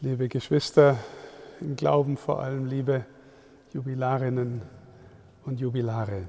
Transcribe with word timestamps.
Liebe 0.00 0.28
Geschwister 0.28 0.96
im 1.60 1.74
Glauben, 1.74 2.16
vor 2.16 2.40
allem 2.40 2.66
liebe 2.66 3.04
Jubilarinnen 3.74 4.62
und 5.44 5.58
Jubilare. 5.58 6.22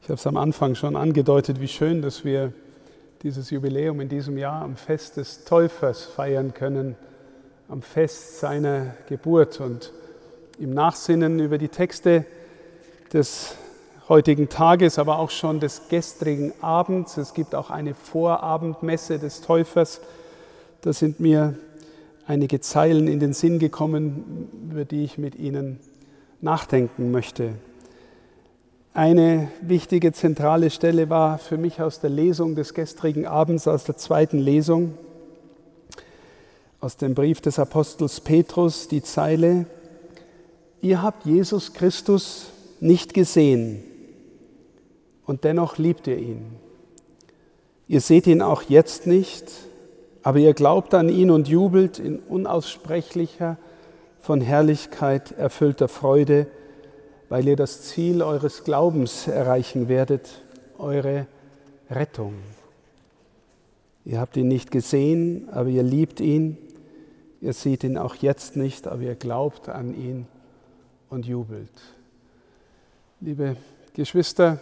Ich 0.00 0.04
habe 0.04 0.14
es 0.14 0.24
am 0.28 0.36
Anfang 0.36 0.76
schon 0.76 0.94
angedeutet, 0.94 1.60
wie 1.60 1.66
schön, 1.66 2.02
dass 2.02 2.24
wir 2.24 2.52
dieses 3.24 3.50
Jubiläum 3.50 4.00
in 4.00 4.08
diesem 4.08 4.38
Jahr 4.38 4.62
am 4.62 4.76
Fest 4.76 5.16
des 5.16 5.44
Täufers 5.44 6.04
feiern 6.04 6.54
können, 6.54 6.94
am 7.68 7.82
Fest 7.82 8.38
seiner 8.38 8.94
Geburt 9.08 9.58
und 9.58 9.92
im 10.60 10.72
Nachsinnen 10.72 11.40
über 11.40 11.58
die 11.58 11.70
Texte 11.70 12.26
des 13.12 13.56
heutigen 14.08 14.48
Tages, 14.48 15.00
aber 15.00 15.18
auch 15.18 15.30
schon 15.30 15.58
des 15.58 15.88
gestrigen 15.88 16.52
Abends. 16.60 17.16
Es 17.16 17.34
gibt 17.34 17.56
auch 17.56 17.70
eine 17.70 17.94
Vorabendmesse 17.94 19.18
des 19.18 19.40
Täufers. 19.40 20.00
Da 20.82 20.92
sind 20.92 21.18
mir 21.18 21.56
einige 22.28 22.60
Zeilen 22.60 23.08
in 23.08 23.20
den 23.20 23.32
Sinn 23.32 23.58
gekommen, 23.58 24.48
über 24.70 24.84
die 24.84 25.02
ich 25.02 25.16
mit 25.16 25.34
Ihnen 25.36 25.80
nachdenken 26.42 27.10
möchte. 27.10 27.54
Eine 28.92 29.50
wichtige 29.62 30.12
zentrale 30.12 30.70
Stelle 30.70 31.08
war 31.08 31.38
für 31.38 31.56
mich 31.56 31.80
aus 31.80 32.00
der 32.00 32.10
Lesung 32.10 32.54
des 32.54 32.74
gestrigen 32.74 33.26
Abends, 33.26 33.66
aus 33.66 33.84
der 33.84 33.96
zweiten 33.96 34.38
Lesung, 34.38 34.92
aus 36.80 36.98
dem 36.98 37.14
Brief 37.14 37.40
des 37.40 37.58
Apostels 37.58 38.20
Petrus, 38.20 38.88
die 38.88 39.02
Zeile, 39.02 39.64
ihr 40.82 41.00
habt 41.00 41.24
Jesus 41.24 41.72
Christus 41.72 42.50
nicht 42.80 43.14
gesehen 43.14 43.82
und 45.24 45.44
dennoch 45.44 45.78
liebt 45.78 46.06
ihr 46.06 46.18
ihn. 46.18 46.44
Ihr 47.88 48.02
seht 48.02 48.26
ihn 48.26 48.42
auch 48.42 48.62
jetzt 48.62 49.06
nicht, 49.06 49.50
aber 50.28 50.40
ihr 50.40 50.52
glaubt 50.52 50.92
an 50.92 51.08
ihn 51.08 51.30
und 51.30 51.48
jubelt 51.48 51.98
in 51.98 52.18
unaussprechlicher, 52.18 53.56
von 54.20 54.42
Herrlichkeit 54.42 55.32
erfüllter 55.32 55.88
Freude, 55.88 56.48
weil 57.30 57.48
ihr 57.48 57.56
das 57.56 57.84
Ziel 57.84 58.20
eures 58.20 58.62
Glaubens 58.62 59.26
erreichen 59.26 59.88
werdet, 59.88 60.42
eure 60.76 61.26
Rettung. 61.88 62.34
Ihr 64.04 64.20
habt 64.20 64.36
ihn 64.36 64.48
nicht 64.48 64.70
gesehen, 64.70 65.48
aber 65.50 65.70
ihr 65.70 65.82
liebt 65.82 66.20
ihn. 66.20 66.58
Ihr 67.40 67.54
seht 67.54 67.82
ihn 67.82 67.96
auch 67.96 68.14
jetzt 68.16 68.54
nicht, 68.54 68.86
aber 68.86 69.00
ihr 69.00 69.14
glaubt 69.14 69.70
an 69.70 69.94
ihn 69.94 70.26
und 71.08 71.24
jubelt. 71.24 71.72
Liebe 73.22 73.56
Geschwister, 73.94 74.60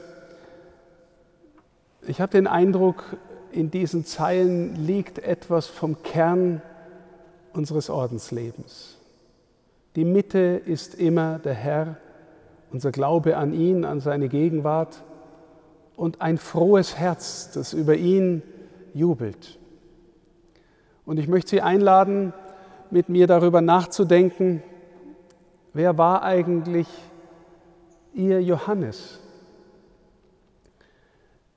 ich 2.07 2.21
habe 2.21 2.31
den 2.31 2.47
Eindruck, 2.47 3.17
in 3.57 3.71
diesen 3.71 4.05
Zeilen 4.05 4.77
liegt 4.87 5.19
etwas 5.19 5.67
vom 5.67 6.03
Kern 6.03 6.61
unseres 7.53 7.89
Ordenslebens. 7.89 8.99
Die 9.97 10.05
Mitte 10.05 10.61
ist 10.65 10.95
immer 10.95 11.39
der 11.39 11.55
Herr, 11.55 11.97
unser 12.71 12.93
Glaube 12.93 13.39
an 13.39 13.55
ihn, 13.55 13.85
an 13.87 14.01
seine 14.01 14.29
Gegenwart 14.29 15.03
und 15.97 16.21
ein 16.21 16.37
frohes 16.37 16.99
Herz, 16.99 17.51
das 17.53 17.73
über 17.73 17.97
ihn 17.97 18.43
jubelt. 18.93 19.59
Und 21.07 21.19
ich 21.19 21.29
möchte 21.29 21.51
Sie 21.51 21.63
einladen, 21.63 22.35
mit 22.91 23.09
mir 23.09 23.27
darüber 23.27 23.63
nachzudenken, 23.63 24.63
wer 25.73 25.97
war 25.97 26.23
eigentlich 26.23 26.89
Ihr 28.13 28.43
Johannes? 28.43 29.21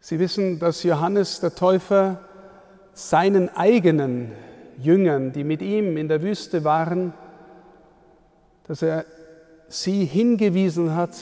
Sie 0.09 0.17
wissen, 0.17 0.57
dass 0.57 0.81
Johannes 0.81 1.39
der 1.39 1.53
Täufer 1.53 2.19
seinen 2.93 3.55
eigenen 3.55 4.31
Jüngern, 4.79 5.33
die 5.33 5.43
mit 5.43 5.61
ihm 5.61 5.97
in 5.97 6.07
der 6.07 6.23
Wüste 6.23 6.63
waren, 6.63 7.13
dass 8.63 8.81
er 8.81 9.05
sie 9.67 10.05
hingewiesen 10.05 10.95
hat 10.95 11.15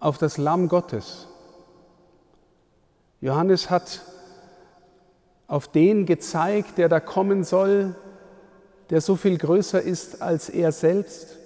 auf 0.00 0.18
das 0.18 0.36
Lamm 0.36 0.68
Gottes. 0.68 1.28
Johannes 3.22 3.70
hat 3.70 4.02
auf 5.46 5.66
den 5.66 6.04
gezeigt, 6.04 6.76
der 6.76 6.90
da 6.90 7.00
kommen 7.00 7.42
soll, 7.42 7.94
der 8.90 9.00
so 9.00 9.16
viel 9.16 9.38
größer 9.38 9.80
ist 9.80 10.20
als 10.20 10.50
er 10.50 10.72
selbst. 10.72 11.38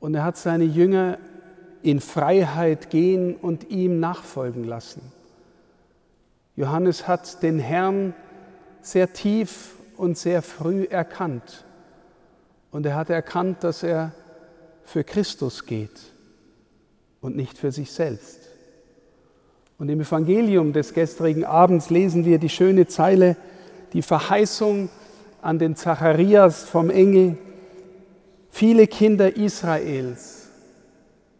Und 0.00 0.14
er 0.14 0.24
hat 0.24 0.38
seine 0.38 0.64
Jünger 0.64 1.18
in 1.82 2.00
Freiheit 2.00 2.90
gehen 2.90 3.36
und 3.36 3.70
ihm 3.70 4.00
nachfolgen 4.00 4.64
lassen. 4.64 5.02
Johannes 6.56 7.08
hat 7.08 7.42
den 7.42 7.58
Herrn 7.58 8.14
sehr 8.80 9.12
tief 9.12 9.74
und 9.96 10.16
sehr 10.16 10.42
früh 10.42 10.84
erkannt. 10.84 11.64
Und 12.70 12.86
er 12.86 12.94
hat 12.94 13.10
erkannt, 13.10 13.64
dass 13.64 13.82
er 13.82 14.12
für 14.84 15.04
Christus 15.04 15.66
geht 15.66 16.00
und 17.20 17.36
nicht 17.36 17.58
für 17.58 17.72
sich 17.72 17.90
selbst. 17.90 18.40
Und 19.78 19.88
im 19.88 20.00
Evangelium 20.00 20.72
des 20.72 20.94
gestrigen 20.94 21.44
Abends 21.44 21.90
lesen 21.90 22.24
wir 22.24 22.38
die 22.38 22.48
schöne 22.48 22.86
Zeile, 22.86 23.36
die 23.92 24.02
Verheißung 24.02 24.90
an 25.40 25.58
den 25.58 25.74
Zacharias 25.74 26.64
vom 26.64 26.90
Engel, 26.90 27.36
viele 28.48 28.86
Kinder 28.86 29.36
Israels 29.36 30.41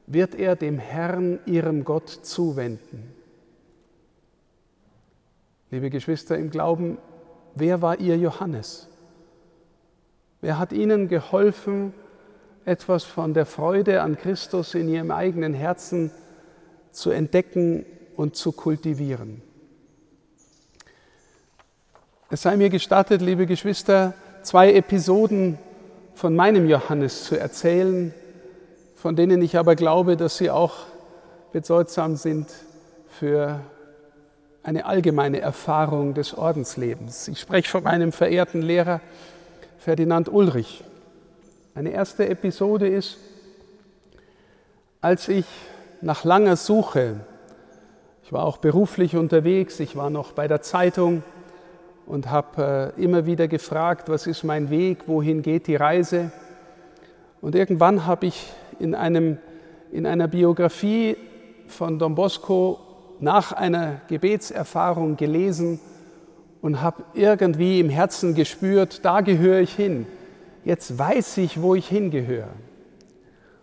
wird 0.06 0.34
er 0.34 0.56
dem 0.56 0.78
Herrn, 0.78 1.38
ihrem 1.46 1.84
Gott, 1.84 2.08
zuwenden. 2.08 3.14
Liebe 5.70 5.90
Geschwister 5.90 6.36
im 6.36 6.50
Glauben, 6.50 6.98
wer 7.54 7.80
war 7.80 7.98
ihr 7.98 8.16
Johannes? 8.18 8.88
Wer 10.40 10.58
hat 10.58 10.72
ihnen 10.72 11.08
geholfen, 11.08 11.94
etwas 12.64 13.04
von 13.04 13.32
der 13.32 13.46
Freude 13.46 14.02
an 14.02 14.16
Christus 14.16 14.74
in 14.74 14.88
ihrem 14.88 15.10
eigenen 15.10 15.54
Herzen 15.54 16.10
zu 16.90 17.10
entdecken 17.10 17.86
und 18.16 18.36
zu 18.36 18.52
kultivieren? 18.52 19.40
Es 22.28 22.42
sei 22.42 22.56
mir 22.56 22.70
gestattet, 22.70 23.20
liebe 23.20 23.46
Geschwister, 23.46 24.14
zwei 24.42 24.72
Episoden 24.72 25.58
von 26.14 26.34
meinem 26.34 26.68
Johannes 26.68 27.24
zu 27.24 27.38
erzählen, 27.38 28.14
von 29.02 29.16
denen 29.16 29.42
ich 29.42 29.58
aber 29.58 29.74
glaube, 29.74 30.16
dass 30.16 30.36
sie 30.36 30.48
auch 30.48 30.74
bedeutsam 31.50 32.14
sind 32.14 32.46
für 33.08 33.58
eine 34.62 34.86
allgemeine 34.86 35.40
Erfahrung 35.40 36.14
des 36.14 36.38
Ordenslebens. 36.38 37.26
Ich 37.26 37.40
spreche 37.40 37.68
von 37.68 37.82
meinem 37.82 38.12
verehrten 38.12 38.62
Lehrer 38.62 39.00
Ferdinand 39.78 40.32
Ulrich. 40.32 40.84
Eine 41.74 41.90
erste 41.90 42.28
Episode 42.28 42.86
ist, 42.86 43.18
als 45.00 45.26
ich 45.26 45.46
nach 46.00 46.22
langer 46.22 46.54
Suche, 46.54 47.16
ich 48.22 48.32
war 48.32 48.44
auch 48.44 48.58
beruflich 48.58 49.16
unterwegs, 49.16 49.80
ich 49.80 49.96
war 49.96 50.10
noch 50.10 50.30
bei 50.30 50.46
der 50.46 50.62
Zeitung 50.62 51.24
und 52.06 52.30
habe 52.30 52.92
äh, 52.96 53.02
immer 53.02 53.26
wieder 53.26 53.48
gefragt, 53.48 54.08
was 54.08 54.28
ist 54.28 54.44
mein 54.44 54.70
Weg, 54.70 55.08
wohin 55.08 55.42
geht 55.42 55.66
die 55.66 55.74
Reise. 55.74 56.30
Und 57.40 57.56
irgendwann 57.56 58.06
habe 58.06 58.26
ich 58.26 58.52
in, 58.82 58.94
einem, 58.94 59.38
in 59.92 60.06
einer 60.06 60.28
Biografie 60.28 61.16
von 61.68 61.98
Don 61.98 62.14
Bosco 62.14 62.80
nach 63.20 63.52
einer 63.52 64.00
Gebetserfahrung 64.08 65.16
gelesen 65.16 65.78
und 66.60 66.82
habe 66.82 67.04
irgendwie 67.14 67.78
im 67.78 67.88
Herzen 67.88 68.34
gespürt, 68.34 69.04
da 69.04 69.20
gehöre 69.20 69.60
ich 69.60 69.74
hin. 69.74 70.06
Jetzt 70.64 70.98
weiß 70.98 71.38
ich, 71.38 71.62
wo 71.62 71.74
ich 71.74 71.88
hingehöre. 71.88 72.48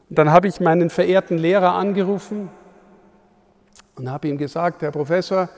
Und 0.09 0.17
dann 0.17 0.31
habe 0.31 0.47
ich 0.47 0.59
meinen 0.59 0.89
verehrten 0.89 1.37
Lehrer 1.37 1.73
angerufen 1.73 2.49
und 3.95 4.09
habe 4.09 4.29
ihm 4.29 4.37
gesagt, 4.37 4.81
Herr 4.81 4.91
Professor, 4.91 5.49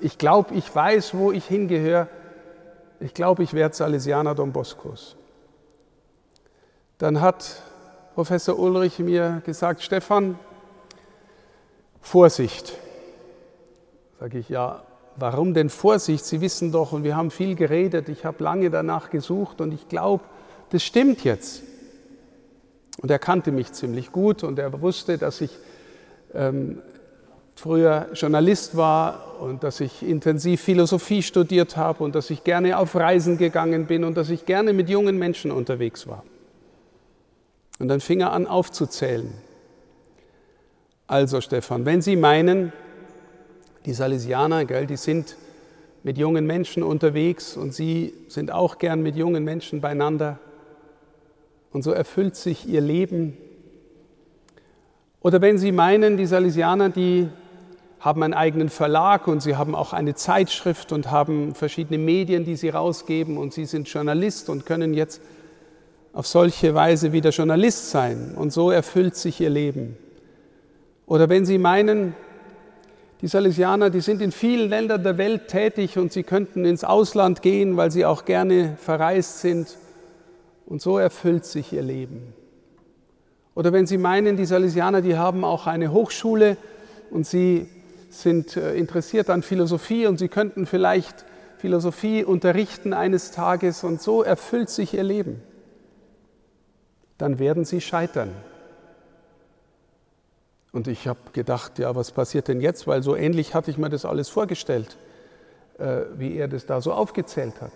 ich 0.00 0.16
glaube, 0.18 0.54
ich 0.54 0.74
weiß, 0.74 1.14
wo 1.14 1.30
ich 1.30 1.44
hingehöre. 1.44 2.08
Ich 3.00 3.12
glaube, 3.12 3.42
ich 3.42 3.52
werde 3.52 3.74
Salesianer 3.74 4.34
Don 4.34 4.52
Boscos. 4.52 5.16
Dann 6.98 7.20
hat 7.20 7.62
Professor 8.14 8.56
Ulrich 8.56 9.00
mir 9.00 9.42
gesagt, 9.44 9.82
Stefan, 9.82 10.38
Vorsicht. 12.00 12.74
Sage 14.20 14.38
ich, 14.38 14.48
ja, 14.48 14.84
warum 15.16 15.52
denn 15.52 15.68
Vorsicht? 15.68 16.24
Sie 16.24 16.40
wissen 16.40 16.70
doch, 16.70 16.92
und 16.92 17.02
wir 17.02 17.16
haben 17.16 17.32
viel 17.32 17.56
geredet, 17.56 18.08
ich 18.08 18.24
habe 18.24 18.44
lange 18.44 18.70
danach 18.70 19.10
gesucht 19.10 19.60
und 19.60 19.74
ich 19.74 19.88
glaube, 19.88 20.22
das 20.70 20.84
stimmt 20.84 21.24
jetzt. 21.24 21.64
Und 23.02 23.10
er 23.10 23.18
kannte 23.18 23.50
mich 23.50 23.72
ziemlich 23.72 24.12
gut 24.12 24.44
und 24.44 24.60
er 24.60 24.80
wusste, 24.80 25.18
dass 25.18 25.40
ich 25.40 25.58
ähm, 26.34 26.82
früher 27.56 28.06
Journalist 28.14 28.76
war 28.76 29.40
und 29.40 29.64
dass 29.64 29.80
ich 29.80 30.04
intensiv 30.04 30.60
Philosophie 30.60 31.22
studiert 31.22 31.76
habe 31.76 32.04
und 32.04 32.14
dass 32.14 32.30
ich 32.30 32.44
gerne 32.44 32.78
auf 32.78 32.94
Reisen 32.94 33.38
gegangen 33.38 33.86
bin 33.86 34.04
und 34.04 34.16
dass 34.16 34.30
ich 34.30 34.46
gerne 34.46 34.72
mit 34.72 34.88
jungen 34.88 35.18
Menschen 35.18 35.50
unterwegs 35.50 36.06
war. 36.06 36.22
Und 37.78 37.88
dann 37.88 38.00
fing 38.00 38.20
er 38.20 38.32
an 38.32 38.46
aufzuzählen. 38.46 39.32
Also 41.06 41.40
Stefan, 41.40 41.84
wenn 41.84 42.02
Sie 42.02 42.16
meinen, 42.16 42.72
die 43.84 43.92
Salesianer, 43.92 44.64
gell, 44.64 44.86
die 44.86 44.96
sind 44.96 45.36
mit 46.02 46.18
jungen 46.18 46.46
Menschen 46.46 46.82
unterwegs 46.82 47.56
und 47.56 47.74
Sie 47.74 48.14
sind 48.28 48.50
auch 48.50 48.78
gern 48.78 49.02
mit 49.02 49.16
jungen 49.16 49.44
Menschen 49.44 49.80
beieinander. 49.80 50.38
Und 51.72 51.82
so 51.82 51.90
erfüllt 51.90 52.36
sich 52.36 52.66
Ihr 52.66 52.80
Leben. 52.80 53.36
Oder 55.20 55.40
wenn 55.40 55.58
Sie 55.58 55.72
meinen, 55.72 56.16
die 56.16 56.26
Salesianer, 56.26 56.90
die 56.90 57.28
haben 58.04 58.22
einen 58.22 58.34
eigenen 58.34 58.68
Verlag 58.68 59.26
und 59.26 59.40
sie 59.40 59.56
haben 59.56 59.74
auch 59.74 59.94
eine 59.94 60.14
Zeitschrift 60.14 60.92
und 60.92 61.10
haben 61.10 61.54
verschiedene 61.54 61.96
Medien, 61.96 62.44
die 62.44 62.54
sie 62.54 62.68
rausgeben 62.68 63.38
und 63.38 63.54
sie 63.54 63.64
sind 63.64 63.88
Journalist 63.88 64.50
und 64.50 64.66
können 64.66 64.92
jetzt 64.92 65.22
auf 66.14 66.26
solche 66.26 66.74
Weise 66.74 67.12
wieder 67.12 67.30
Journalist 67.30 67.90
sein 67.90 68.34
und 68.36 68.52
so 68.52 68.70
erfüllt 68.70 69.16
sich 69.16 69.40
ihr 69.40 69.50
Leben. 69.50 69.96
Oder 71.06 71.28
wenn 71.28 71.44
Sie 71.44 71.58
meinen, 71.58 72.14
die 73.20 73.28
Salesianer, 73.28 73.90
die 73.90 74.00
sind 74.00 74.22
in 74.22 74.32
vielen 74.32 74.68
Ländern 74.68 75.02
der 75.02 75.18
Welt 75.18 75.48
tätig 75.48 75.98
und 75.98 76.12
sie 76.12 76.24
könnten 76.24 76.64
ins 76.64 76.84
Ausland 76.84 77.42
gehen, 77.42 77.76
weil 77.76 77.90
sie 77.90 78.04
auch 78.04 78.24
gerne 78.24 78.76
verreist 78.76 79.40
sind. 79.40 79.78
Und 80.66 80.82
so 80.82 80.98
erfüllt 80.98 81.44
sich 81.44 81.72
ihr 81.72 81.82
Leben. 81.82 82.34
Oder 83.54 83.72
wenn 83.72 83.86
Sie 83.86 83.98
meinen, 83.98 84.36
die 84.36 84.44
Salesianer, 84.44 85.00
die 85.00 85.16
haben 85.16 85.44
auch 85.44 85.66
eine 85.66 85.92
Hochschule 85.92 86.56
und 87.10 87.26
sie 87.26 87.68
sind 88.10 88.56
äh, 88.56 88.74
interessiert 88.74 89.30
an 89.30 89.42
Philosophie 89.42 90.06
und 90.06 90.18
sie 90.18 90.28
könnten 90.28 90.66
vielleicht 90.66 91.24
Philosophie 91.58 92.24
unterrichten 92.24 92.92
eines 92.92 93.30
Tages 93.30 93.84
und 93.84 94.02
so 94.02 94.22
erfüllt 94.22 94.70
sich 94.70 94.94
ihr 94.94 95.02
Leben, 95.02 95.40
dann 97.18 97.38
werden 97.38 97.64
sie 97.64 97.80
scheitern. 97.80 98.30
Und 100.72 100.88
ich 100.88 101.06
habe 101.06 101.20
gedacht, 101.32 101.78
ja, 101.78 101.94
was 101.94 102.10
passiert 102.10 102.48
denn 102.48 102.60
jetzt? 102.60 102.86
Weil 102.86 103.02
so 103.02 103.14
ähnlich 103.14 103.54
hatte 103.54 103.70
ich 103.70 103.78
mir 103.78 103.90
das 103.90 104.04
alles 104.04 104.28
vorgestellt, 104.28 104.96
äh, 105.78 106.02
wie 106.16 106.36
er 106.36 106.48
das 106.48 106.66
da 106.66 106.80
so 106.80 106.92
aufgezählt 106.92 107.60
hat. 107.60 107.72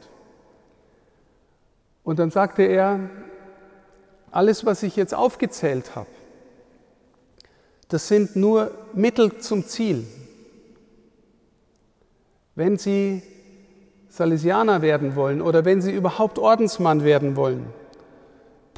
Und 2.02 2.18
dann 2.18 2.30
sagte 2.30 2.62
er, 2.62 3.08
alles, 4.30 4.66
was 4.66 4.82
ich 4.82 4.96
jetzt 4.96 5.14
aufgezählt 5.14 5.94
habe, 5.94 6.08
das 7.88 8.08
sind 8.08 8.36
nur 8.36 8.70
Mittel 8.94 9.38
zum 9.38 9.64
Ziel. 9.66 10.06
Wenn 12.54 12.76
Sie 12.76 13.22
Salesianer 14.08 14.82
werden 14.82 15.14
wollen 15.16 15.40
oder 15.40 15.64
wenn 15.64 15.80
Sie 15.80 15.92
überhaupt 15.92 16.38
Ordensmann 16.38 17.04
werden 17.04 17.36
wollen, 17.36 17.66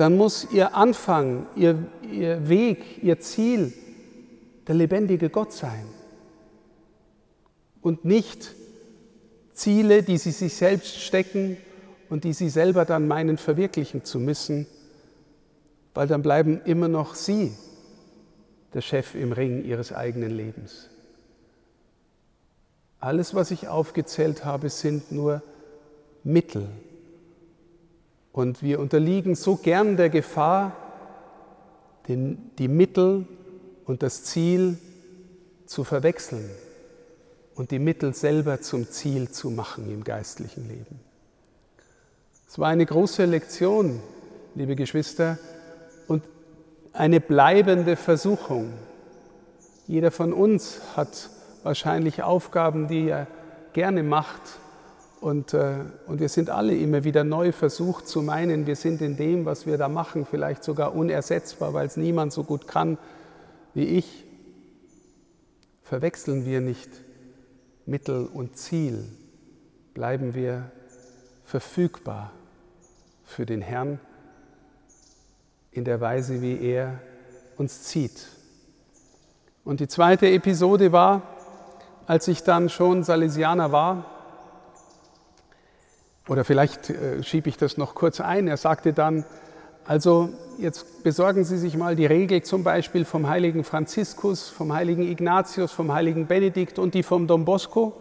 dann 0.00 0.16
muss 0.16 0.50
Ihr 0.50 0.74
Anfang, 0.74 1.46
Ihr, 1.56 1.84
Ihr 2.10 2.48
Weg, 2.48 3.02
Ihr 3.02 3.20
Ziel 3.20 3.70
der 4.66 4.74
lebendige 4.74 5.28
Gott 5.28 5.52
sein 5.52 5.84
und 7.82 8.06
nicht 8.06 8.54
Ziele, 9.52 10.02
die 10.02 10.16
Sie 10.16 10.30
sich 10.30 10.54
selbst 10.54 11.02
stecken 11.02 11.58
und 12.08 12.24
die 12.24 12.32
Sie 12.32 12.48
selber 12.48 12.86
dann 12.86 13.08
meinen 13.08 13.36
verwirklichen 13.36 14.02
zu 14.02 14.18
müssen, 14.18 14.66
weil 15.92 16.06
dann 16.06 16.22
bleiben 16.22 16.62
immer 16.64 16.88
noch 16.88 17.14
Sie 17.14 17.52
der 18.72 18.80
Chef 18.80 19.14
im 19.14 19.32
Ring 19.32 19.66
Ihres 19.66 19.92
eigenen 19.92 20.30
Lebens. 20.30 20.88
Alles, 23.00 23.34
was 23.34 23.50
ich 23.50 23.68
aufgezählt 23.68 24.46
habe, 24.46 24.70
sind 24.70 25.12
nur 25.12 25.42
Mittel. 26.24 26.70
Und 28.32 28.62
wir 28.62 28.80
unterliegen 28.80 29.34
so 29.34 29.56
gern 29.56 29.96
der 29.96 30.10
Gefahr, 30.10 30.76
den, 32.08 32.50
die 32.58 32.68
Mittel 32.68 33.26
und 33.84 34.02
das 34.02 34.24
Ziel 34.24 34.78
zu 35.66 35.84
verwechseln 35.84 36.48
und 37.54 37.70
die 37.70 37.78
Mittel 37.78 38.14
selber 38.14 38.60
zum 38.60 38.88
Ziel 38.88 39.30
zu 39.30 39.50
machen 39.50 39.90
im 39.90 40.04
geistlichen 40.04 40.68
Leben. 40.68 41.00
Es 42.48 42.58
war 42.58 42.68
eine 42.68 42.86
große 42.86 43.26
Lektion, 43.26 44.00
liebe 44.54 44.74
Geschwister, 44.74 45.38
und 46.08 46.24
eine 46.92 47.20
bleibende 47.20 47.96
Versuchung. 47.96 48.72
Jeder 49.86 50.10
von 50.10 50.32
uns 50.32 50.80
hat 50.96 51.30
wahrscheinlich 51.62 52.22
Aufgaben, 52.22 52.88
die 52.88 53.08
er 53.08 53.26
gerne 53.72 54.02
macht. 54.02 54.40
Und, 55.20 55.52
äh, 55.52 55.84
und 56.06 56.18
wir 56.18 56.30
sind 56.30 56.48
alle 56.48 56.74
immer 56.74 57.04
wieder 57.04 57.24
neu 57.24 57.52
versucht 57.52 58.08
zu 58.08 58.22
meinen, 58.22 58.66
wir 58.66 58.76
sind 58.76 59.02
in 59.02 59.16
dem, 59.16 59.44
was 59.44 59.66
wir 59.66 59.76
da 59.76 59.88
machen, 59.88 60.24
vielleicht 60.24 60.64
sogar 60.64 60.94
unersetzbar, 60.94 61.74
weil 61.74 61.86
es 61.86 61.96
niemand 61.96 62.32
so 62.32 62.42
gut 62.42 62.66
kann 62.66 62.96
wie 63.74 63.84
ich. 63.84 64.24
Verwechseln 65.82 66.46
wir 66.46 66.60
nicht 66.60 66.88
Mittel 67.84 68.26
und 68.26 68.56
Ziel, 68.56 69.04
bleiben 69.92 70.34
wir 70.34 70.70
verfügbar 71.44 72.32
für 73.24 73.44
den 73.44 73.60
Herrn 73.60 74.00
in 75.72 75.84
der 75.84 76.00
Weise, 76.00 76.40
wie 76.40 76.60
er 76.60 77.00
uns 77.58 77.82
zieht. 77.82 78.28
Und 79.64 79.80
die 79.80 79.88
zweite 79.88 80.28
Episode 80.28 80.92
war, 80.92 81.22
als 82.06 82.26
ich 82.28 82.42
dann 82.42 82.70
schon 82.70 83.04
Salesianer 83.04 83.70
war, 83.70 84.19
oder 86.30 86.44
vielleicht 86.44 86.90
äh, 86.90 87.24
schiebe 87.24 87.48
ich 87.48 87.56
das 87.56 87.76
noch 87.76 87.96
kurz 87.96 88.20
ein, 88.20 88.46
er 88.46 88.56
sagte 88.56 88.92
dann, 88.92 89.24
also 89.84 90.28
jetzt 90.58 91.02
besorgen 91.02 91.42
Sie 91.42 91.58
sich 91.58 91.76
mal 91.76 91.96
die 91.96 92.06
Regel 92.06 92.42
zum 92.42 92.62
Beispiel 92.62 93.04
vom 93.04 93.28
heiligen 93.28 93.64
Franziskus, 93.64 94.48
vom 94.48 94.72
heiligen 94.72 95.02
Ignatius, 95.02 95.72
vom 95.72 95.92
heiligen 95.92 96.28
Benedikt 96.28 96.78
und 96.78 96.94
die 96.94 97.02
vom 97.02 97.26
Don 97.26 97.44
Bosco. 97.44 97.94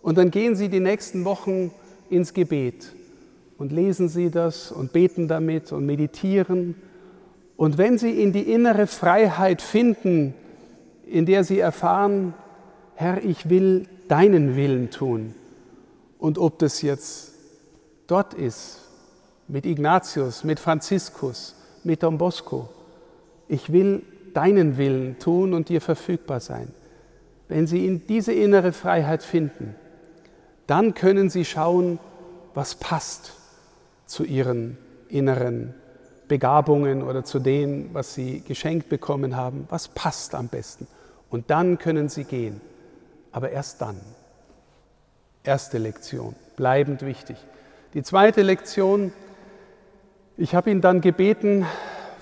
Und 0.00 0.16
dann 0.16 0.30
gehen 0.30 0.56
Sie 0.56 0.70
die 0.70 0.80
nächsten 0.80 1.26
Wochen 1.26 1.72
ins 2.08 2.32
Gebet 2.32 2.94
und 3.58 3.70
lesen 3.70 4.08
Sie 4.08 4.30
das 4.30 4.72
und 4.72 4.94
beten 4.94 5.28
damit 5.28 5.72
und 5.72 5.84
meditieren. 5.84 6.74
Und 7.58 7.76
wenn 7.76 7.98
Sie 7.98 8.22
in 8.22 8.32
die 8.32 8.50
innere 8.50 8.86
Freiheit 8.86 9.60
finden, 9.60 10.32
in 11.04 11.26
der 11.26 11.44
Sie 11.44 11.58
erfahren, 11.58 12.32
Herr, 12.94 13.22
ich 13.22 13.50
will 13.50 13.86
deinen 14.08 14.56
Willen 14.56 14.90
tun. 14.90 15.34
Und 16.26 16.38
ob 16.38 16.58
das 16.58 16.82
jetzt 16.82 17.34
dort 18.08 18.34
ist, 18.34 18.80
mit 19.46 19.64
Ignatius, 19.64 20.42
mit 20.42 20.58
Franziskus, 20.58 21.54
mit 21.84 22.02
Don 22.02 22.18
Bosco, 22.18 22.68
ich 23.46 23.70
will 23.70 24.02
deinen 24.34 24.76
Willen 24.76 25.20
tun 25.20 25.54
und 25.54 25.68
dir 25.68 25.80
verfügbar 25.80 26.40
sein. 26.40 26.74
Wenn 27.46 27.68
Sie 27.68 27.86
in 27.86 28.08
diese 28.08 28.32
innere 28.32 28.72
Freiheit 28.72 29.22
finden, 29.22 29.76
dann 30.66 30.94
können 30.94 31.30
Sie 31.30 31.44
schauen, 31.44 32.00
was 32.54 32.74
passt 32.74 33.34
zu 34.06 34.24
Ihren 34.24 34.78
inneren 35.08 35.74
Begabungen 36.26 37.04
oder 37.04 37.22
zu 37.22 37.38
dem, 37.38 37.94
was 37.94 38.14
Sie 38.14 38.40
geschenkt 38.40 38.88
bekommen 38.88 39.36
haben. 39.36 39.66
Was 39.70 39.86
passt 39.86 40.34
am 40.34 40.48
besten? 40.48 40.88
Und 41.30 41.50
dann 41.50 41.78
können 41.78 42.08
Sie 42.08 42.24
gehen 42.24 42.60
aber 43.30 43.50
erst 43.50 43.80
dann. 43.80 44.00
Erste 45.46 45.78
Lektion, 45.78 46.34
bleibend 46.56 47.06
wichtig. 47.06 47.36
Die 47.94 48.02
zweite 48.02 48.42
Lektion, 48.42 49.12
ich 50.36 50.56
habe 50.56 50.72
ihn 50.72 50.80
dann 50.80 51.00
gebeten, 51.00 51.64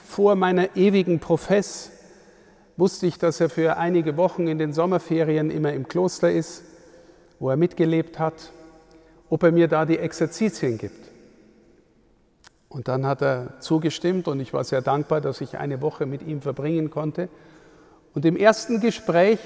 vor 0.06 0.34
meiner 0.34 0.76
ewigen 0.76 1.20
Profess 1.20 1.90
wusste 2.76 3.06
ich, 3.06 3.16
dass 3.16 3.40
er 3.40 3.48
für 3.48 3.78
einige 3.78 4.18
Wochen 4.18 4.46
in 4.46 4.58
den 4.58 4.74
Sommerferien 4.74 5.50
immer 5.50 5.72
im 5.72 5.88
Kloster 5.88 6.30
ist, 6.30 6.64
wo 7.38 7.48
er 7.48 7.56
mitgelebt 7.56 8.18
hat, 8.18 8.52
ob 9.30 9.42
er 9.42 9.52
mir 9.52 9.68
da 9.68 9.86
die 9.86 9.98
Exerzitien 9.98 10.76
gibt. 10.76 11.08
Und 12.68 12.88
dann 12.88 13.06
hat 13.06 13.22
er 13.22 13.58
zugestimmt 13.60 14.28
und 14.28 14.38
ich 14.38 14.52
war 14.52 14.64
sehr 14.64 14.82
dankbar, 14.82 15.22
dass 15.22 15.40
ich 15.40 15.56
eine 15.56 15.80
Woche 15.80 16.04
mit 16.04 16.22
ihm 16.26 16.42
verbringen 16.42 16.90
konnte. 16.90 17.30
Und 18.14 18.26
im 18.26 18.36
ersten 18.36 18.80
Gespräch 18.80 19.38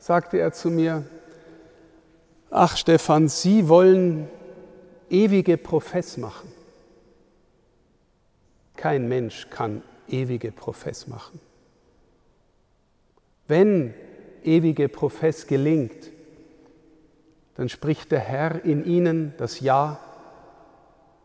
sagte 0.00 0.38
er 0.38 0.52
zu 0.52 0.70
mir, 0.70 1.04
ach 2.50 2.76
Stefan, 2.76 3.28
Sie 3.28 3.68
wollen 3.68 4.28
ewige 5.10 5.56
Profess 5.56 6.16
machen. 6.16 6.52
Kein 8.76 9.08
Mensch 9.08 9.48
kann 9.50 9.82
ewige 10.08 10.52
Profess 10.52 11.06
machen. 11.06 11.40
Wenn 13.46 13.94
ewige 14.44 14.88
Profess 14.88 15.46
gelingt, 15.46 16.10
dann 17.54 17.68
spricht 17.68 18.12
der 18.12 18.20
Herr 18.20 18.64
in 18.64 18.84
ihnen 18.84 19.34
das 19.38 19.60
Ja 19.60 19.98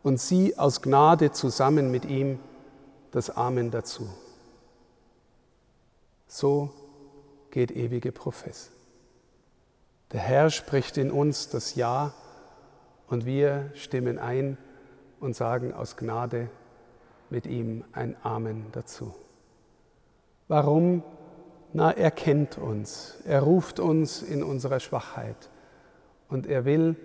und 0.02 0.20
Sie 0.20 0.58
aus 0.58 0.82
Gnade 0.82 1.32
zusammen 1.32 1.92
mit 1.92 2.06
ihm 2.06 2.40
das 3.12 3.30
Amen 3.30 3.70
dazu. 3.70 4.10
So 6.28 6.72
geht 7.52 7.72
ewige 7.72 8.12
Profess. 8.12 8.72
Der 10.14 10.22
Herr 10.22 10.50
spricht 10.52 10.98
in 10.98 11.12
uns 11.12 11.50
das 11.50 11.76
Ja 11.76 12.14
und 13.08 13.26
wir 13.26 13.72
stimmen 13.74 14.20
ein 14.20 14.58
und 15.20 15.36
sagen 15.36 15.74
aus 15.74 15.98
Gnade 15.98 16.50
mit 17.30 17.48
ihm 17.48 17.84
ein 17.94 18.16
Amen 18.22 18.68
dazu. 18.74 19.14
Warum? 20.48 21.04
Na, 21.74 21.92
er 21.92 22.12
kennt 22.12 22.60
uns, 22.60 23.16
er 23.26 23.42
ruft 23.42 23.80
uns 23.80 24.22
in 24.22 24.44
unserer 24.44 24.80
Schwachheit 24.80 25.50
Und 26.30 26.48
er 26.48 26.66
will, 26.66 26.96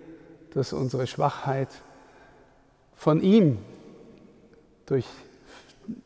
dass 0.55 0.73
unsere 0.73 1.05
Schwachheit 1.05 1.69
von 2.93 3.21
ihm 3.21 3.59
durch, 4.87 5.05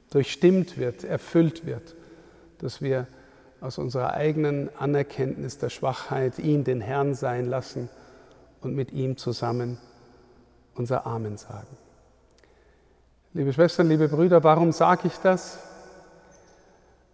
durchstimmt 0.10 0.78
wird, 0.78 1.04
erfüllt 1.04 1.66
wird, 1.66 1.96
dass 2.58 2.82
wir 2.82 3.08
aus 3.64 3.78
unserer 3.78 4.14
eigenen 4.14 4.70
Anerkenntnis 4.78 5.58
der 5.58 5.70
Schwachheit 5.70 6.38
ihn 6.38 6.66
den 6.66 6.82
Herrn 6.82 7.14
sein 7.14 7.46
lassen 7.46 7.88
und 8.60 8.76
mit 8.76 8.92
ihm 8.92 9.16
zusammen 9.16 9.78
unser 10.76 11.08
Amen 11.08 11.38
sagen. 11.38 11.78
Liebe 13.32 13.54
Schwestern, 13.54 13.88
liebe 13.88 14.10
Brüder, 14.10 14.44
warum 14.44 14.74
sage 14.74 15.08
ich 15.08 15.18
das? 15.20 15.60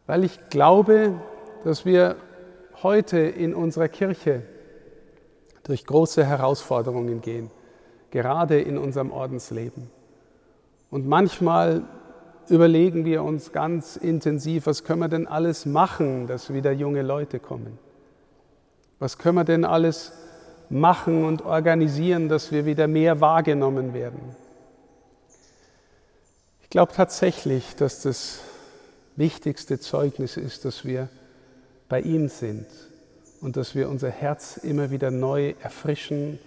Weil 0.08 0.24
ich 0.24 0.50
glaube, 0.50 1.22
dass 1.66 1.86
wir 1.86 2.16
heute 2.82 3.20
in 3.20 3.54
unserer 3.54 3.88
Kirche 3.88 4.42
durch 5.64 5.86
große 5.86 6.26
Herausforderungen 6.26 7.22
gehen, 7.22 7.52
gerade 8.10 8.60
in 8.60 8.80
unserem 8.80 9.12
Ordensleben. 9.12 9.92
Und 10.90 11.08
manchmal 11.08 11.84
überlegen 12.52 13.06
wir 13.06 13.24
uns 13.24 13.52
ganz 13.52 13.96
intensiv, 13.96 14.66
was 14.66 14.84
können 14.84 15.00
wir 15.00 15.08
denn 15.10 15.28
alles 15.28 15.66
machen, 15.66 16.28
dass 16.28 16.54
wieder 16.54 16.72
junge 16.72 17.02
Leute 17.02 17.40
kommen? 17.40 17.78
Was 19.00 19.18
können 19.18 19.36
wir 19.36 19.44
denn 19.44 19.66
alles 19.66 20.12
machen 20.70 21.26
und 21.26 21.44
organisieren, 21.44 22.30
dass 22.30 22.52
wir 22.52 22.66
wieder 22.66 22.88
mehr 22.88 23.22
wahrgenommen 23.22 23.94
werden? 23.94 24.36
Ich 26.62 26.70
glaube 26.70 26.92
tatsächlich, 26.94 27.76
dass 27.76 28.02
das 28.02 28.42
wichtigste 29.16 29.80
Zeugnis 29.80 30.38
ist, 30.38 30.66
dass 30.66 30.86
wir 30.86 31.10
bei 31.88 32.02
ihm 32.02 32.30
sind 32.30 32.68
und 33.42 33.58
dass 33.58 33.74
wir 33.74 33.90
unser 33.90 34.10
Herz 34.10 34.58
immer 34.58 34.92
wieder 34.92 35.12
neu 35.12 35.56
erfrischen 35.62 36.40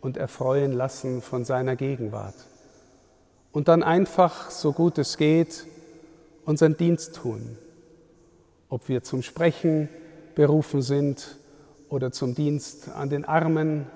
und 0.00 0.16
erfreuen 0.16 0.72
lassen 0.72 1.22
von 1.22 1.44
seiner 1.44 1.74
Gegenwart 1.74 2.34
und 3.54 3.68
dann 3.68 3.84
einfach, 3.84 4.50
so 4.50 4.72
gut 4.72 4.98
es 4.98 5.16
geht, 5.16 5.64
unseren 6.44 6.76
Dienst 6.76 7.14
tun. 7.14 7.56
Ob 8.68 8.88
wir 8.88 9.04
zum 9.04 9.22
Sprechen 9.22 9.88
berufen 10.34 10.82
sind 10.82 11.36
oder 11.88 12.10
zum 12.10 12.34
Dienst 12.34 12.88
an 12.88 13.10
den 13.10 13.24
Armen 13.24 13.86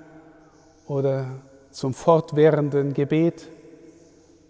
oder 0.87 1.43
zum 1.73 1.93
fortwährenden 1.93 2.95
Gebet, 2.95 3.49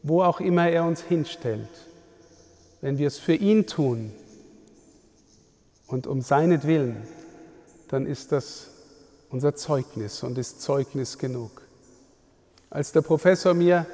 wo 0.02 0.22
auch 0.22 0.40
immer 0.40 0.68
er 0.68 0.84
uns 0.84 1.00
hinstellt. 1.00 1.70
Wenn 2.82 2.98
wir 2.98 3.08
es 3.08 3.18
für 3.18 3.34
ihn 3.34 3.66
tun 3.66 4.12
und 5.86 6.06
um 6.06 6.20
seinetwillen, 6.20 6.98
dann 7.88 8.04
ist 8.04 8.30
das 8.30 8.68
unser 9.30 9.54
Zeugnis 9.54 10.22
und 10.22 10.36
ist 10.36 10.60
Zeugnis 10.60 11.16
genug. 11.16 11.62
Als 12.68 12.92
der 12.92 13.00
Professor 13.00 13.54
mir 13.54 13.86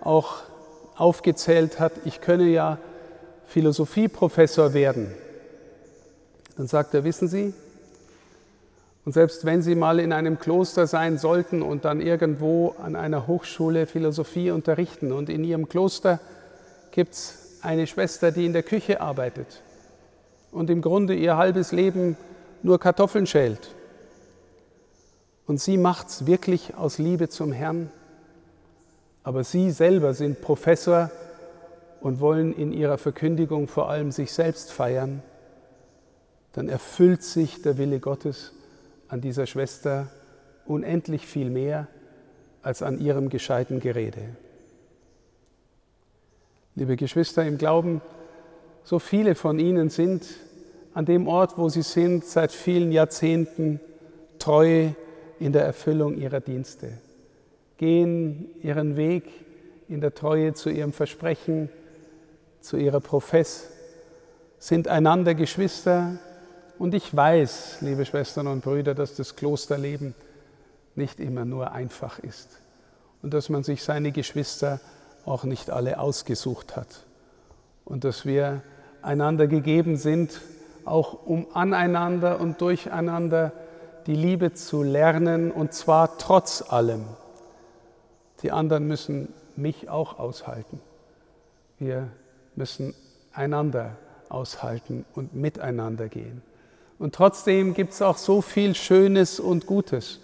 auch 0.00 0.50
aufgezählt 0.96 1.80
hat, 1.80 1.92
ich 2.04 2.20
könne 2.20 2.48
ja 2.48 2.78
Philosophieprofessor 3.46 4.74
werden. 4.74 5.14
Dann 6.56 6.66
sagt 6.66 6.94
er, 6.94 7.04
wissen 7.04 7.28
Sie, 7.28 7.54
und 9.04 9.12
selbst 9.12 9.44
wenn 9.44 9.62
Sie 9.62 9.74
mal 9.74 9.98
in 9.98 10.12
einem 10.12 10.38
Kloster 10.38 10.86
sein 10.86 11.18
sollten 11.18 11.60
und 11.62 11.84
dann 11.84 12.00
irgendwo 12.00 12.74
an 12.82 12.94
einer 12.94 13.26
Hochschule 13.26 13.86
Philosophie 13.86 14.50
unterrichten 14.52 15.12
und 15.12 15.28
in 15.28 15.42
Ihrem 15.42 15.68
Kloster 15.68 16.20
gibt 16.92 17.14
es 17.14 17.58
eine 17.62 17.86
Schwester, 17.86 18.30
die 18.30 18.46
in 18.46 18.52
der 18.52 18.62
Küche 18.62 19.00
arbeitet 19.00 19.62
und 20.52 20.70
im 20.70 20.82
Grunde 20.82 21.14
ihr 21.14 21.36
halbes 21.36 21.72
Leben 21.72 22.16
nur 22.62 22.78
Kartoffeln 22.78 23.26
schält. 23.26 23.74
Und 25.46 25.60
sie 25.60 25.76
macht 25.76 26.08
es 26.08 26.26
wirklich 26.26 26.76
aus 26.76 26.98
Liebe 26.98 27.28
zum 27.28 27.52
Herrn 27.52 27.90
aber 29.24 29.44
Sie 29.44 29.70
selber 29.70 30.14
sind 30.14 30.40
Professor 30.40 31.10
und 32.00 32.20
wollen 32.20 32.52
in 32.52 32.72
Ihrer 32.72 32.98
Verkündigung 32.98 33.68
vor 33.68 33.88
allem 33.88 34.10
sich 34.10 34.32
selbst 34.32 34.72
feiern, 34.72 35.22
dann 36.52 36.68
erfüllt 36.68 37.22
sich 37.22 37.62
der 37.62 37.78
Wille 37.78 38.00
Gottes 38.00 38.52
an 39.08 39.20
dieser 39.20 39.46
Schwester 39.46 40.08
unendlich 40.66 41.26
viel 41.26 41.50
mehr 41.50 41.86
als 42.62 42.82
an 42.82 43.00
ihrem 43.00 43.28
gescheiten 43.28 43.80
Gerede. 43.80 44.36
Liebe 46.74 46.96
Geschwister 46.96 47.44
im 47.44 47.58
Glauben, 47.58 48.00
so 48.84 48.98
viele 48.98 49.34
von 49.34 49.58
Ihnen 49.58 49.90
sind 49.90 50.26
an 50.94 51.04
dem 51.04 51.28
Ort, 51.28 51.58
wo 51.58 51.68
Sie 51.68 51.82
sind, 51.82 52.24
seit 52.24 52.52
vielen 52.52 52.92
Jahrzehnten 52.92 53.80
treu 54.38 54.90
in 55.38 55.52
der 55.52 55.64
Erfüllung 55.64 56.18
Ihrer 56.18 56.40
Dienste 56.40 56.98
gehen 57.82 58.48
ihren 58.62 58.96
Weg 58.96 59.24
in 59.88 60.00
der 60.00 60.14
Treue 60.14 60.54
zu 60.54 60.70
ihrem 60.70 60.92
Versprechen, 60.92 61.68
zu 62.60 62.76
ihrer 62.76 63.00
Profess, 63.00 63.70
sind 64.60 64.86
einander 64.86 65.34
Geschwister. 65.34 66.20
Und 66.78 66.94
ich 66.94 67.16
weiß, 67.16 67.78
liebe 67.80 68.04
Schwestern 68.06 68.46
und 68.46 68.62
Brüder, 68.62 68.94
dass 68.94 69.16
das 69.16 69.34
Klosterleben 69.34 70.14
nicht 70.94 71.18
immer 71.18 71.44
nur 71.44 71.72
einfach 71.72 72.20
ist 72.20 72.60
und 73.20 73.34
dass 73.34 73.48
man 73.48 73.64
sich 73.64 73.82
seine 73.82 74.12
Geschwister 74.12 74.78
auch 75.26 75.42
nicht 75.42 75.68
alle 75.68 75.98
ausgesucht 75.98 76.76
hat 76.76 77.04
und 77.84 78.04
dass 78.04 78.24
wir 78.24 78.62
einander 79.02 79.48
gegeben 79.48 79.96
sind, 79.96 80.40
auch 80.84 81.26
um 81.26 81.48
aneinander 81.52 82.38
und 82.38 82.60
durcheinander 82.60 83.50
die 84.06 84.14
Liebe 84.14 84.52
zu 84.52 84.84
lernen 84.84 85.50
und 85.50 85.74
zwar 85.74 86.16
trotz 86.18 86.62
allem. 86.62 87.06
Die 88.42 88.52
anderen 88.52 88.86
müssen 88.86 89.32
mich 89.56 89.88
auch 89.88 90.18
aushalten. 90.18 90.80
Wir 91.78 92.08
müssen 92.56 92.94
einander 93.32 93.96
aushalten 94.28 95.04
und 95.14 95.34
miteinander 95.34 96.08
gehen. 96.08 96.42
Und 96.98 97.14
trotzdem 97.14 97.74
gibt 97.74 97.92
es 97.92 98.02
auch 98.02 98.16
so 98.16 98.42
viel 98.42 98.74
Schönes 98.74 99.40
und 99.40 99.66
Gutes. 99.66 100.20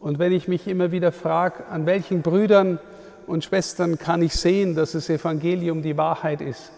Und 0.00 0.18
wenn 0.18 0.32
ich 0.32 0.48
mich 0.48 0.66
immer 0.66 0.92
wieder 0.92 1.12
frage, 1.12 1.66
an 1.66 1.86
welchen 1.86 2.22
Brüdern 2.22 2.78
und 3.26 3.44
Schwestern 3.44 3.98
kann 3.98 4.22
ich 4.22 4.34
sehen, 4.34 4.74
dass 4.74 4.92
das 4.92 5.08
Evangelium 5.08 5.82
die 5.82 5.96
Wahrheit 5.96 6.40
ist, 6.40 6.72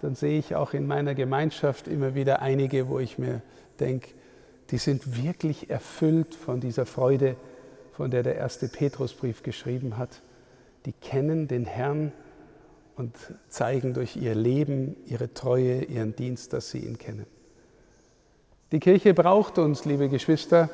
dann 0.00 0.14
sehe 0.14 0.38
ich 0.38 0.56
auch 0.56 0.72
in 0.74 0.86
meiner 0.86 1.14
Gemeinschaft 1.14 1.86
immer 1.86 2.14
wieder 2.14 2.42
einige, 2.42 2.88
wo 2.88 2.98
ich 2.98 3.18
mir 3.18 3.40
denke, 3.78 4.08
die 4.70 4.78
sind 4.78 5.22
wirklich 5.22 5.70
erfüllt 5.70 6.34
von 6.34 6.60
dieser 6.60 6.86
Freude, 6.86 7.36
von 7.92 8.10
der 8.10 8.22
der 8.22 8.36
erste 8.36 8.68
Petrusbrief 8.68 9.42
geschrieben 9.42 9.98
hat, 9.98 10.22
die 10.86 10.92
kennen 10.92 11.46
den 11.46 11.64
Herrn 11.64 12.12
und 12.96 13.14
zeigen 13.48 13.94
durch 13.94 14.16
ihr 14.16 14.34
Leben, 14.34 14.96
ihre 15.06 15.32
Treue, 15.32 15.84
ihren 15.84 16.16
Dienst, 16.16 16.52
dass 16.52 16.70
sie 16.70 16.78
ihn 16.78 16.98
kennen. 16.98 17.26
Die 18.72 18.80
Kirche 18.80 19.14
braucht 19.14 19.58
uns, 19.58 19.84
liebe 19.84 20.08
Geschwister, 20.08 20.70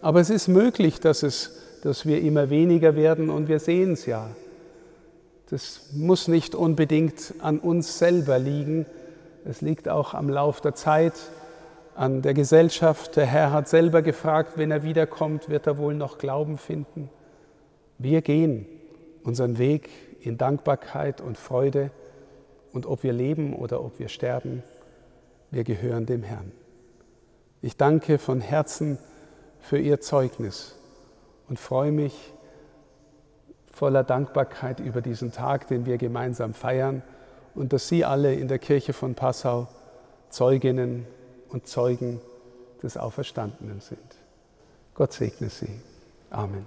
aber 0.00 0.20
es 0.20 0.30
ist 0.30 0.48
möglich, 0.48 1.00
dass, 1.00 1.22
es, 1.22 1.80
dass 1.82 2.06
wir 2.06 2.20
immer 2.20 2.50
weniger 2.50 2.96
werden 2.96 3.30
und 3.30 3.48
wir 3.48 3.58
sehen 3.58 3.92
es 3.92 4.06
ja. 4.06 4.30
Das 5.50 5.90
muss 5.92 6.26
nicht 6.26 6.54
unbedingt 6.54 7.34
an 7.40 7.58
uns 7.58 7.98
selber 7.98 8.38
liegen, 8.38 8.86
es 9.44 9.60
liegt 9.60 9.88
auch 9.90 10.14
am 10.14 10.30
Lauf 10.30 10.62
der 10.62 10.74
Zeit, 10.74 11.12
an 11.94 12.22
der 12.22 12.34
Gesellschaft. 12.34 13.16
Der 13.16 13.26
Herr 13.26 13.52
hat 13.52 13.68
selber 13.68 14.02
gefragt, 14.02 14.56
wenn 14.56 14.70
er 14.70 14.82
wiederkommt, 14.82 15.48
wird 15.48 15.66
er 15.66 15.78
wohl 15.78 15.94
noch 15.94 16.18
Glauben 16.18 16.58
finden. 16.58 17.10
Wir 17.98 18.22
gehen 18.22 18.66
unseren 19.22 19.58
Weg 19.58 19.90
in 20.20 20.38
Dankbarkeit 20.38 21.20
und 21.20 21.38
Freude 21.38 21.90
und 22.72 22.86
ob 22.86 23.02
wir 23.02 23.12
leben 23.12 23.54
oder 23.54 23.82
ob 23.82 23.98
wir 23.98 24.08
sterben, 24.08 24.62
wir 25.50 25.64
gehören 25.64 26.06
dem 26.06 26.22
Herrn. 26.22 26.52
Ich 27.62 27.76
danke 27.76 28.18
von 28.18 28.40
Herzen 28.40 28.98
für 29.60 29.78
Ihr 29.78 30.00
Zeugnis 30.00 30.76
und 31.48 31.58
freue 31.58 31.92
mich 31.92 32.32
voller 33.70 34.04
Dankbarkeit 34.04 34.80
über 34.80 35.00
diesen 35.00 35.32
Tag, 35.32 35.68
den 35.68 35.86
wir 35.86 35.96
gemeinsam 35.96 36.54
feiern 36.54 37.02
und 37.54 37.72
dass 37.72 37.88
Sie 37.88 38.04
alle 38.04 38.34
in 38.34 38.48
der 38.48 38.58
Kirche 38.58 38.92
von 38.92 39.14
Passau 39.14 39.68
Zeuginnen 40.28 41.06
und 41.54 41.68
Zeugen 41.68 42.20
des 42.82 42.96
Auferstandenen 42.96 43.80
sind. 43.80 44.00
Gott 44.92 45.12
segne 45.12 45.48
Sie. 45.48 45.80
Amen. 46.30 46.66